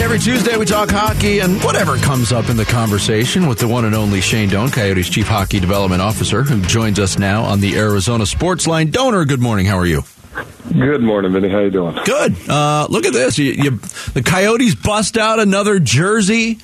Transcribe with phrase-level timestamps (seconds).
[0.00, 3.84] Every Tuesday we talk hockey and whatever comes up in the conversation with the one
[3.84, 7.76] and only Shane Doan, Coyotes Chief Hockey Development Officer, who joins us now on the
[7.76, 8.90] Arizona Sports Line.
[8.90, 9.66] Doaner, good morning.
[9.66, 10.04] How are you?
[10.72, 11.48] Good morning, Vinny.
[11.48, 11.98] How you doing?
[12.04, 12.36] Good.
[12.48, 13.38] Uh, look at this.
[13.38, 13.70] You, you,
[14.14, 16.60] the Coyotes bust out another jersey.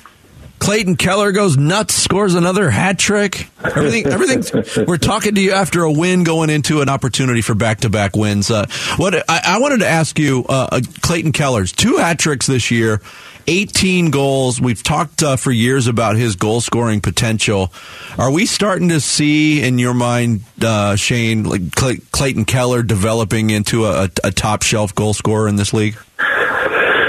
[0.65, 3.51] Clayton Keller goes nuts, scores another hat trick.
[3.63, 4.85] Everything, everything.
[4.87, 8.49] we're talking to you after a win, going into an opportunity for back-to-back wins.
[8.49, 8.65] Uh,
[8.97, 12.71] what I, I, wanted to ask you, uh, uh Clayton Keller's two hat tricks this
[12.71, 12.99] year.
[13.45, 14.59] 18 goals.
[14.59, 17.71] We've talked uh, for years about his goal scoring potential.
[18.17, 23.51] Are we starting to see, in your mind, uh, Shane, like Clay- Clayton Keller developing
[23.51, 25.95] into a, a top shelf goal scorer in this league?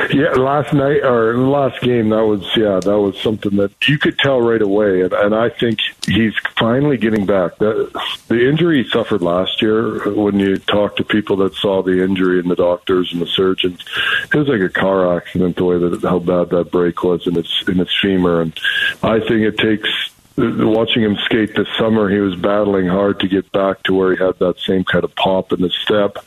[0.16, 4.19] Yeah, last night or last game, that was yeah, that was something that you could
[4.19, 7.59] tell right away, and, and I think he's finally getting back.
[7.59, 7.91] The,
[8.29, 12.38] the injury he suffered last year, when you talk to people that saw the injury
[12.38, 13.84] and the doctors and the surgeons,
[14.32, 15.56] it was like a car accident.
[15.56, 18.59] The way that how bad that break was in his in his femur, and
[19.02, 19.88] I think it takes
[20.37, 24.23] watching him skate this summer, he was battling hard to get back to where he
[24.23, 26.18] had that same kind of pop in his step,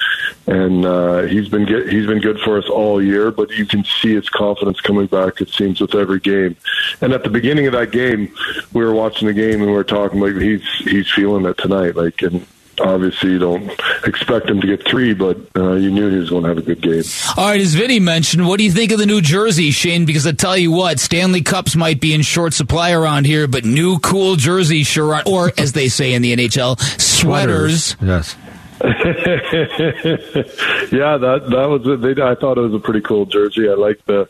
[0.47, 3.29] and uh, he's been get, he's been good for us all year.
[3.31, 5.41] But you can see his confidence coming back.
[5.41, 6.55] It seems with every game,
[7.01, 8.33] and at the beginning of that game,
[8.73, 11.95] we were watching the game and we were talking like he's he's feeling it tonight,
[11.95, 12.45] like and
[12.79, 13.69] obviously you don't
[14.05, 16.61] expect him to get three, but uh, you knew he was going to have a
[16.61, 17.03] good game.
[17.37, 20.05] All right, as Vinny mentioned, what do you think of the New Jersey, Shane?
[20.05, 23.65] Because I tell you what, Stanley Cups might be in short supply around here, but
[23.65, 27.85] new cool jerseys sure, or as they say in the NHL, sweaters.
[27.85, 27.97] sweaters.
[28.01, 28.35] Yes.
[28.81, 28.93] yeah,
[31.17, 31.99] that that was it.
[31.99, 33.69] They, I thought it was a pretty cool jersey.
[33.69, 34.29] I like the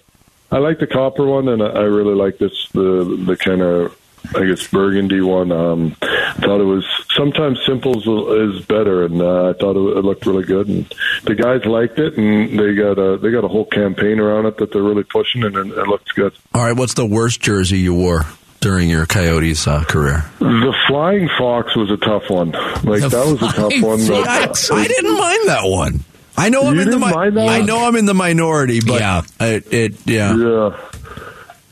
[0.51, 3.95] I like the copper one, and I really like this the the kind of
[4.35, 5.51] I guess burgundy one.
[5.51, 5.95] Um,
[6.39, 10.43] thought it was sometimes simple is better, and uh, I thought it, it looked really
[10.43, 10.67] good.
[10.67, 14.45] And the guys liked it, and they got a they got a whole campaign around
[14.45, 16.33] it that they're really pushing, and, and it looks good.
[16.53, 18.25] All right, what's the worst jersey you wore?
[18.61, 22.51] During your Coyotes uh, career, the Flying Fox was a tough one.
[22.51, 24.01] Like the that was a tough one.
[24.01, 26.03] I, I didn't mind that one.
[26.35, 29.21] I know I'm you in the mi- I know I'm in the minority, but yeah,
[29.39, 30.35] it, it yeah.
[30.35, 30.89] yeah.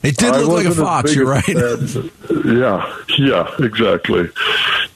[0.03, 1.13] It did look like a fox.
[1.15, 1.47] You're right.
[1.47, 4.29] yeah, yeah, exactly,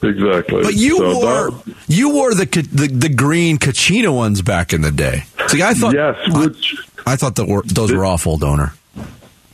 [0.02, 0.62] exactly.
[0.62, 4.82] But you so wore that, you wore the, the, the green Kachina ones back in
[4.82, 5.24] the day.
[5.48, 6.76] See, I thought yes, which
[7.06, 8.72] I, I thought that were, those were awful, Doaner.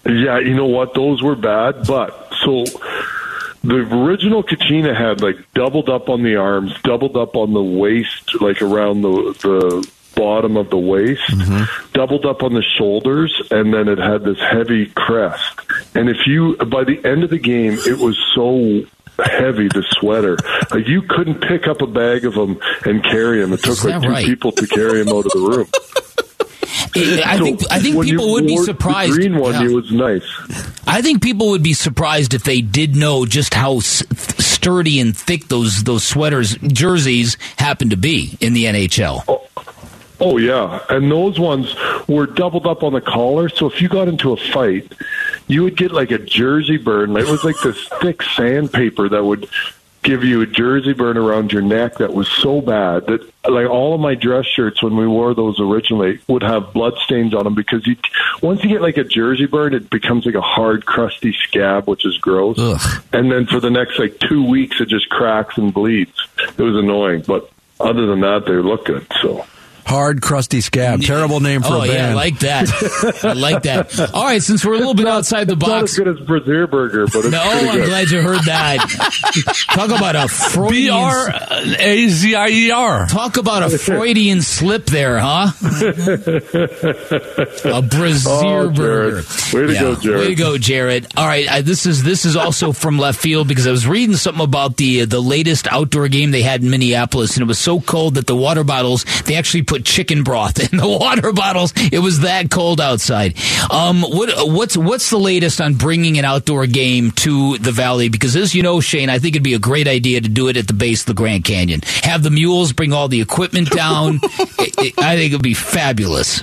[0.05, 0.95] Yeah, you know what?
[0.95, 2.65] Those were bad, but so
[3.63, 8.41] the original Kachina had like doubled up on the arms, doubled up on the waist,
[8.41, 11.93] like around the the bottom of the waist, mm-hmm.
[11.93, 15.61] doubled up on the shoulders, and then it had this heavy crest.
[15.95, 18.85] And if you, by the end of the game, it was so
[19.25, 20.37] heavy the sweater
[20.71, 24.03] like you couldn't pick up a bag of them and carry them it took like
[24.03, 24.27] two right?
[24.27, 25.69] people to carry them out of the room
[26.95, 29.13] I so think I think people would be surprised.
[29.13, 29.65] The green one, yeah.
[29.65, 30.25] it was nice.
[30.87, 35.49] I think people would be surprised if they did know just how sturdy and thick
[35.49, 39.25] those those sweaters jerseys happen to be in the NHL.
[39.29, 39.49] Oh,
[40.21, 41.77] Oh yeah, and those ones
[42.09, 43.49] were doubled up on the collar.
[43.49, 44.93] So if you got into a fight,
[45.49, 47.17] you would get like a jersey burn.
[47.17, 49.49] It was like this thick sandpaper that would
[50.03, 53.21] give you a jersey burn around your neck that was so bad that
[53.51, 57.35] like all of my dress shirts when we wore those originally would have blood stains
[57.35, 57.97] on them because you
[58.41, 62.07] once you get like a jersey burn it becomes like a hard crusty scab which
[62.07, 63.05] is gross Ugh.
[63.13, 66.77] and then for the next like two weeks it just cracks and bleeds it was
[66.77, 69.45] annoying but other than that they look good so
[69.89, 71.01] Hard, crusty scab.
[71.01, 71.93] Terrible name for oh, a band.
[71.95, 73.25] yeah, I like that.
[73.25, 73.99] I like that.
[74.15, 75.71] All right, since we're a little bit outside the box.
[75.71, 78.87] Not as good as Brazier Burger, but no, I'm glad you heard that.
[79.73, 81.31] Talk about a Freudian B R
[81.79, 83.07] A Z I E R.
[83.07, 85.53] Talk about a Freudian slip there, huh?
[87.65, 89.23] a Brazier oh, Burger.
[89.55, 90.21] Way to yeah, go, Jared.
[90.21, 91.07] Way to go, Jared.
[91.17, 94.17] All right, I, this is this is also from left field because I was reading
[94.17, 97.59] something about the uh, the latest outdoor game they had in Minneapolis, and it was
[97.59, 101.33] so cold that the water bottles they actually put put chicken broth in the water
[101.33, 101.73] bottles.
[101.93, 103.37] It was that cold outside.
[103.71, 108.09] Um, what what's what's the latest on bringing an outdoor game to the valley?
[108.09, 110.57] Because as you know, Shane, I think it'd be a great idea to do it
[110.57, 111.81] at the base of the Grand Canyon.
[112.03, 114.21] Have the mules bring all the equipment down.
[114.23, 116.43] it, it, I think it'd be fabulous.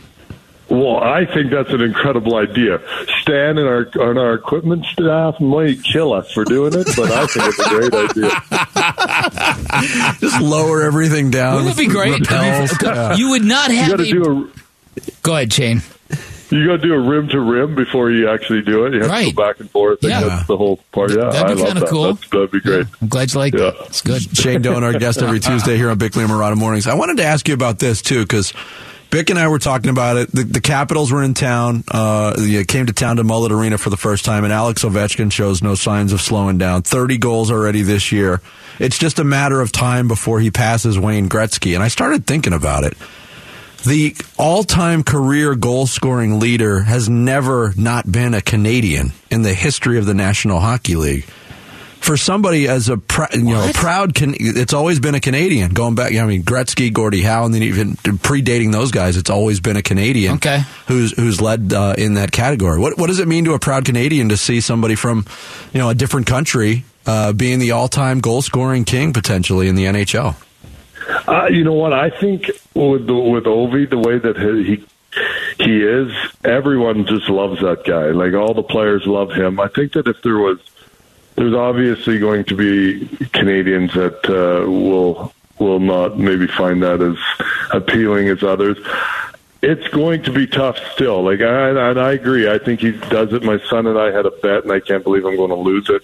[0.70, 2.82] Well, I think that's an incredible idea.
[3.22, 7.28] Stan and our and our equipment staff might kill us for doing it, but I
[7.28, 8.32] think it's a great idea.
[10.20, 11.54] Just lower everything down.
[11.54, 12.32] It Wouldn't it be great?
[12.32, 13.16] yeah.
[13.16, 14.00] You would not have.
[14.00, 14.52] You do
[14.98, 15.82] a, Go ahead, Shane.
[16.50, 18.94] You got to do a rim to rim before you actually do it.
[18.94, 19.30] You have right.
[19.30, 20.00] to go back and forth.
[20.02, 20.22] Yeah.
[20.22, 21.10] That's the whole part.
[21.10, 22.14] Yeah, that'd be kind of cool.
[22.14, 22.86] That's, that'd be great.
[22.86, 22.96] Yeah.
[23.02, 23.72] I'm glad you like yeah.
[23.82, 24.22] It's good.
[24.38, 26.88] Shane Doan, our guest every Tuesday here on Bickley and Marotta Mornings.
[26.88, 28.54] I wanted to ask you about this too, because
[29.10, 30.32] Bick and I were talking about it.
[30.32, 31.84] The, the Capitals were in town.
[31.90, 32.36] Uh,
[32.68, 35.76] came to town to Mullet Arena for the first time, and Alex Ovechkin shows no
[35.76, 36.82] signs of slowing down.
[36.82, 38.42] 30 goals already this year.
[38.80, 41.76] It's just a matter of time before he passes Wayne Gretzky.
[41.76, 42.98] And I started thinking about it.
[43.86, 49.54] The all time career goal scoring leader has never not been a Canadian in the
[49.54, 51.26] history of the National Hockey League
[52.06, 55.72] for somebody as a pr- you know proud can it's always been a Canadian.
[55.74, 59.60] Going back I mean Gretzky Gordie Howe and then even predating those guys it's always
[59.60, 60.62] been a Canadian okay.
[60.88, 62.80] who's who's led uh, in that category.
[62.80, 65.26] What what does it mean to a proud Canadian to see somebody from
[65.74, 69.86] you know a different country uh, being the all-time goal scoring king potentially in the
[69.86, 70.36] NHL
[71.28, 71.94] uh, you know what?
[71.94, 74.86] I think with the, with Ovi the way that he
[75.64, 76.12] he is
[76.44, 78.08] everyone just loves that guy.
[78.08, 79.60] Like all the players love him.
[79.60, 80.60] I think that if there was
[81.36, 87.18] there's obviously going to be Canadians that uh, will will not maybe find that as
[87.72, 88.78] appealing as others.
[89.62, 91.24] It's going to be tough still.
[91.24, 92.48] Like I, and I agree.
[92.48, 93.44] I think he does it.
[93.44, 95.90] My son and I had a bet, and I can't believe I'm going to lose
[95.90, 96.04] it.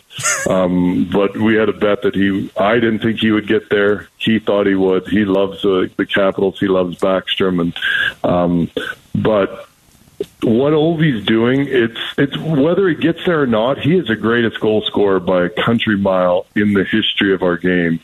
[0.50, 2.50] Um, but we had a bet that he.
[2.58, 4.08] I didn't think he would get there.
[4.18, 5.08] He thought he would.
[5.08, 6.60] He loves uh, the Capitals.
[6.60, 7.78] He loves Backstrom, and
[8.24, 8.72] um,
[9.14, 9.68] but
[10.44, 14.60] what Ovi's doing, it's it's whether he gets there or not, he is the greatest
[14.60, 18.00] goal scorer by a country mile in the history of our game.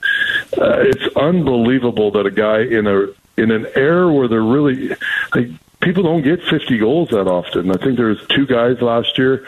[0.57, 4.89] Uh, it's unbelievable that a guy in a in an era where they're really
[5.35, 5.49] like
[5.81, 7.71] people don't get 50 goals that often.
[7.71, 9.45] I think there was two guys last year.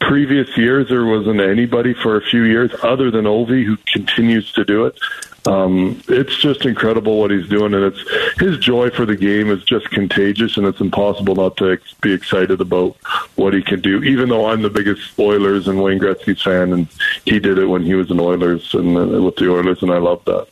[0.00, 4.64] Previous years, there wasn't anybody for a few years other than Ovi who continues to
[4.64, 4.98] do it
[5.46, 9.64] um, it's just incredible what he's doing, and it's his joy for the game is
[9.64, 12.96] just contagious, and it's impossible not to ex- be excited about
[13.36, 14.02] what he can do.
[14.02, 16.88] Even though I'm the biggest Oilers and Wayne Gretzky's fan, and
[17.24, 19.98] he did it when he was in Oilers and uh, with the Oilers, and I
[19.98, 20.46] love that.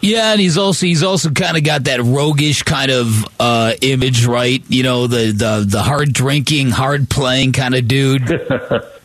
[0.00, 4.26] Yeah, and he's also he's also kind of got that roguish kind of uh, image,
[4.26, 4.62] right?
[4.68, 8.22] You know, the the the hard drinking, hard playing kind of dude.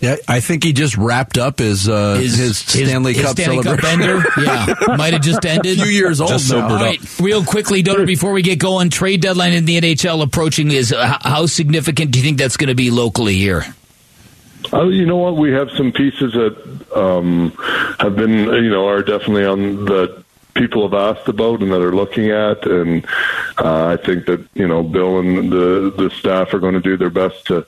[0.00, 3.62] Yeah, I think he just wrapped up his uh, his, his, Stanley his, Cup Stanley
[3.62, 4.22] Cup ender.
[4.36, 5.80] yeah, might have just ended.
[5.80, 6.68] A few years old just now.
[6.68, 10.70] All right, real quickly, Doaner, before we get going, trade deadline in the NHL approaching
[10.72, 13.64] is uh, how significant do you think that's going to be locally here?
[14.72, 15.36] Oh, you know what?
[15.36, 17.50] We have some pieces that um,
[18.00, 20.24] have been, you know, are definitely on the
[20.54, 23.04] people have asked about and that are looking at, and
[23.58, 26.96] uh, I think that you know Bill and the the staff are going to do
[26.96, 27.66] their best to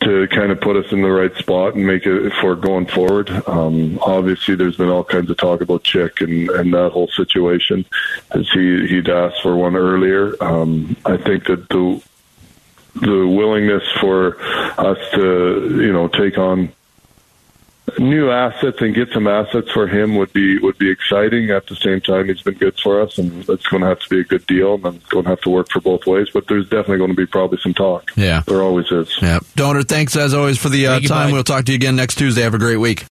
[0.00, 3.30] to kind of put us in the right spot and make it for going forward.
[3.48, 7.84] Um, obviously, there's been all kinds of talk about Chick and, and that whole situation,
[8.30, 10.34] as he he'd asked for one earlier.
[10.42, 12.02] Um, I think that the
[12.94, 14.40] the willingness for
[14.78, 16.72] us to you know take on
[17.98, 21.50] new assets and get some assets for him would be would be exciting.
[21.50, 24.08] At the same time, he's been good for us, and it's going to have to
[24.08, 26.28] be a good deal, and it's going to have to work for both ways.
[26.32, 28.10] But there's definitely going to be probably some talk.
[28.16, 29.16] Yeah, there always is.
[29.22, 29.86] Yeah, Doaner.
[29.86, 31.32] Thanks as always for the uh, time.
[31.32, 32.42] we'll talk to you again next Tuesday.
[32.42, 33.06] Have a great week.